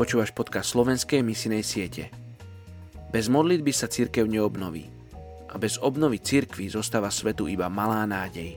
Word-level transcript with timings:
Počúvaš 0.00 0.32
podcast 0.32 0.72
slovenskej 0.72 1.20
misinej 1.20 1.60
siete. 1.60 2.08
Bez 3.12 3.28
modlitby 3.28 3.68
sa 3.68 3.84
církev 3.84 4.24
neobnoví. 4.24 4.88
A 5.52 5.60
bez 5.60 5.76
obnovy 5.76 6.16
církvy 6.16 6.72
zostáva 6.72 7.12
svetu 7.12 7.44
iba 7.52 7.68
malá 7.68 8.08
nádej. 8.08 8.56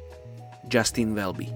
Justin 0.72 1.12
Welby 1.12 1.52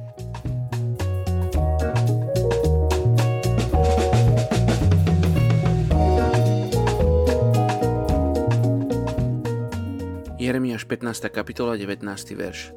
Jeremiáš 10.36 10.84
15. 10.84 11.32
kapitola 11.32 11.80
19. 11.80 12.04
verš. 12.36 12.76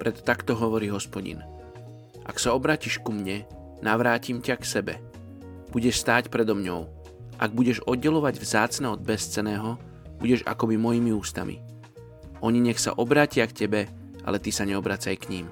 Preto 0.00 0.24
takto 0.24 0.56
hovorí 0.56 0.88
hospodin. 0.88 1.44
Ak 2.24 2.40
sa 2.40 2.56
obrátiš 2.56 3.04
ku 3.04 3.12
mne, 3.12 3.44
navrátim 3.84 4.40
ťa 4.40 4.56
k 4.56 4.64
sebe. 4.64 5.15
Budeš 5.76 6.00
stáť 6.00 6.32
predo 6.32 6.56
mňou. 6.56 6.88
Ak 7.36 7.52
budeš 7.52 7.84
oddelovať 7.84 8.40
vzácne 8.40 8.96
od 8.96 9.04
bezceného, 9.04 9.76
budeš 10.16 10.40
akoby 10.48 10.80
mojimi 10.80 11.12
ústami. 11.12 11.60
Oni 12.40 12.64
nech 12.64 12.80
sa 12.80 12.96
obrátia 12.96 13.44
k 13.44 13.68
tebe, 13.68 13.80
ale 14.24 14.40
ty 14.40 14.48
sa 14.48 14.64
neobracaj 14.64 15.20
k 15.20 15.28
ním. 15.36 15.46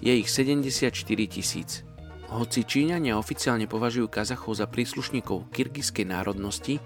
Je 0.00 0.16
ich 0.16 0.32
74 0.32 0.96
tisíc. 1.28 1.84
Hoci 2.32 2.64
Číňania 2.64 3.20
oficiálne 3.20 3.68
považujú 3.68 4.08
Kazachov 4.08 4.56
za 4.56 4.64
príslušníkov 4.64 5.52
kyrgyzskej 5.52 6.08
národnosti, 6.08 6.80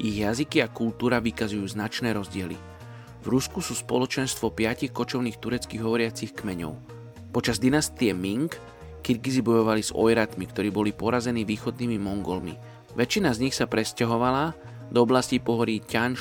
ich 0.00 0.16
jazyky 0.16 0.64
a 0.64 0.72
kultúra 0.72 1.20
vykazujú 1.20 1.68
značné 1.68 2.16
rozdiely. 2.16 2.56
V 3.20 3.26
Rusku 3.28 3.60
sú 3.60 3.76
spoločenstvo 3.76 4.48
piatich 4.56 4.96
kočovných 4.96 5.36
tureckých 5.36 5.84
hovoriacich 5.84 6.32
kmeňov– 6.32 6.72
Počas 7.30 7.62
dynastie 7.62 8.10
Ming 8.10 8.50
Kirgizi 9.00 9.40
bojovali 9.40 9.80
s 9.80 9.90
Ojratmi, 9.96 10.44
ktorí 10.46 10.68
boli 10.68 10.94
porazení 10.94 11.48
východnými 11.48 11.96
Mongolmi. 11.96 12.54
Väčšina 12.94 13.32
z 13.32 13.48
nich 13.48 13.56
sa 13.56 13.66
presťahovala 13.66 14.54
do 14.92 15.02
oblasti 15.02 15.40
pohorí 15.40 15.80
Tian 15.82 16.14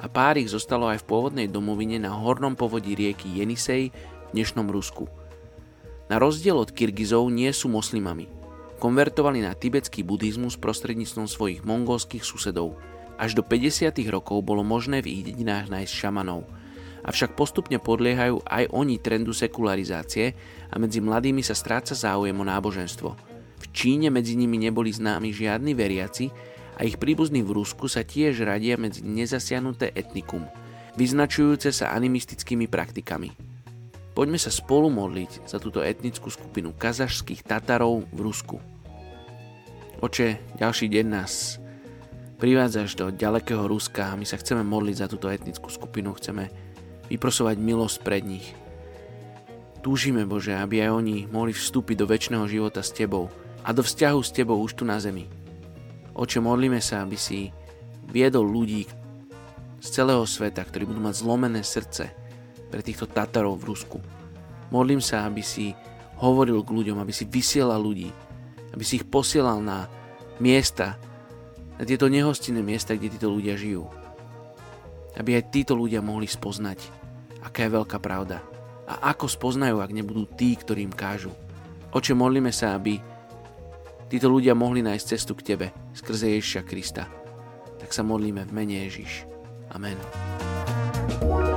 a 0.00 0.06
pár 0.06 0.38
ich 0.38 0.48
zostalo 0.48 0.88
aj 0.88 1.02
v 1.02 1.08
pôvodnej 1.10 1.46
domovine 1.50 1.98
na 1.98 2.14
hornom 2.14 2.54
povodí 2.54 2.94
rieky 2.94 3.40
Jenisej 3.40 3.90
v 3.92 4.28
dnešnom 4.32 4.70
Rusku. 4.70 5.10
Na 6.08 6.20
rozdiel 6.20 6.54
od 6.54 6.70
Kirgizov 6.70 7.28
nie 7.32 7.48
sú 7.50 7.72
moslimami. 7.72 8.28
Konvertovali 8.78 9.40
na 9.40 9.56
tibetský 9.56 10.04
buddhizmus 10.04 10.60
prostredníctvom 10.60 11.24
svojich 11.24 11.64
mongolských 11.64 12.20
susedov. 12.20 12.76
Až 13.16 13.38
do 13.38 13.42
50. 13.46 13.94
rokov 14.12 14.44
bolo 14.44 14.60
možné 14.60 15.00
v 15.00 15.20
ich 15.20 15.22
dedinách 15.26 15.68
nájsť 15.68 15.92
šamanov– 15.92 16.44
avšak 17.04 17.36
postupne 17.36 17.76
podliehajú 17.76 18.40
aj 18.48 18.72
oni 18.72 18.96
trendu 18.96 19.36
sekularizácie 19.36 20.32
a 20.72 20.74
medzi 20.80 21.04
mladými 21.04 21.44
sa 21.44 21.52
stráca 21.52 21.92
záujem 21.92 22.34
o 22.34 22.44
náboženstvo. 22.44 23.10
V 23.60 23.64
Číne 23.70 24.08
medzi 24.08 24.34
nimi 24.34 24.56
neboli 24.56 24.90
známi 24.90 25.30
žiadni 25.30 25.76
veriaci 25.76 26.32
a 26.80 26.88
ich 26.88 26.96
príbuzní 26.96 27.44
v 27.44 27.60
Rusku 27.60 27.86
sa 27.86 28.02
tiež 28.02 28.42
radia 28.42 28.80
medzi 28.80 29.04
nezasiahnuté 29.04 29.92
etnikum, 29.94 30.48
vyznačujúce 30.96 31.70
sa 31.70 31.92
animistickými 31.94 32.66
praktikami. 32.66 33.30
Poďme 34.14 34.38
sa 34.38 34.50
spolu 34.50 34.88
modliť 34.94 35.46
za 35.50 35.58
túto 35.58 35.82
etnickú 35.82 36.30
skupinu 36.30 36.70
kazašských 36.70 37.42
Tatarov 37.42 38.06
v 38.14 38.18
Rusku. 38.22 38.56
Oče, 39.98 40.38
ďalší 40.58 40.86
deň 40.86 41.06
nás 41.10 41.58
privádzaš 42.38 42.94
do 42.94 43.10
ďalekého 43.10 43.66
Ruska 43.66 44.14
a 44.14 44.18
my 44.18 44.22
sa 44.22 44.38
chceme 44.38 44.62
modliť 44.62 44.96
za 45.02 45.06
túto 45.10 45.26
etnickú 45.30 45.66
skupinu, 45.66 46.14
chceme 46.14 46.46
vyprosovať 47.08 47.56
milosť 47.60 47.96
pred 48.00 48.24
nich. 48.24 48.46
Túžime, 49.84 50.24
Bože, 50.24 50.56
aby 50.56 50.80
aj 50.80 50.90
oni 50.96 51.16
mohli 51.28 51.52
vstúpiť 51.52 51.96
do 52.00 52.06
väčšného 52.08 52.46
života 52.48 52.80
s 52.80 52.94
Tebou 52.94 53.28
a 53.60 53.68
do 53.76 53.84
vzťahu 53.84 54.20
s 54.24 54.32
Tebou 54.32 54.56
už 54.64 54.80
tu 54.80 54.84
na 54.88 54.96
zemi. 54.96 55.28
Oče, 56.16 56.40
modlíme 56.40 56.80
sa, 56.80 57.04
aby 57.04 57.20
si 57.20 57.52
viedol 58.08 58.48
ľudí 58.48 58.88
z 59.84 59.86
celého 59.92 60.24
sveta, 60.24 60.64
ktorí 60.64 60.88
budú 60.88 61.04
mať 61.04 61.20
zlomené 61.20 61.60
srdce 61.60 62.08
pre 62.72 62.80
týchto 62.80 63.04
Tatarov 63.04 63.60
v 63.60 63.68
Rusku. 63.76 63.98
Modlím 64.72 65.04
sa, 65.04 65.28
aby 65.28 65.44
si 65.44 65.76
hovoril 66.16 66.64
k 66.64 66.72
ľuďom, 66.72 66.96
aby 67.04 67.12
si 67.12 67.28
vysielal 67.28 67.84
ľudí, 67.84 68.08
aby 68.72 68.84
si 68.86 68.96
ich 69.02 69.06
posielal 69.06 69.60
na 69.60 69.84
miesta, 70.40 70.96
na 71.76 71.84
tieto 71.84 72.08
nehostinné 72.08 72.64
miesta, 72.64 72.96
kde 72.96 73.20
títo 73.20 73.28
ľudia 73.28 73.60
žijú 73.60 73.84
aby 75.18 75.38
aj 75.38 75.50
títo 75.54 75.78
ľudia 75.78 76.02
mohli 76.02 76.26
spoznať, 76.26 77.03
aká 77.44 77.68
je 77.68 77.74
veľká 77.76 78.00
pravda. 78.00 78.40
A 78.88 79.12
ako 79.12 79.28
spoznajú, 79.28 79.80
ak 79.80 79.92
nebudú 79.92 80.24
tí, 80.28 80.56
ktorým 80.56 80.92
kážu. 80.92 81.32
Oče, 81.92 82.16
modlíme 82.16 82.50
sa, 82.50 82.74
aby 82.74 82.98
títo 84.08 84.32
ľudia 84.32 84.56
mohli 84.56 84.82
nájsť 84.82 85.06
cestu 85.06 85.32
k 85.36 85.54
Tebe 85.54 85.66
skrze 85.94 86.32
Ježiša 86.34 86.62
Krista. 86.66 87.04
Tak 87.78 87.92
sa 87.92 88.02
modlíme 88.02 88.44
v 88.48 88.52
mene 88.52 88.76
Ježiš. 88.88 89.28
Amen. 89.72 89.96
thank 91.04 91.48
you 91.48 91.53